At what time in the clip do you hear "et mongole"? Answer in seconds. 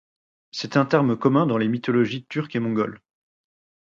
2.55-3.01